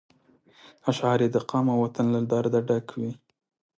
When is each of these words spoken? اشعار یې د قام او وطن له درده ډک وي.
اشعار 0.89 1.19
یې 1.23 1.29
د 1.31 1.37
قام 1.49 1.65
او 1.73 1.79
وطن 1.83 2.05
له 2.15 2.19
درده 2.31 2.59
ډک 2.67 2.87
وي. 2.99 3.11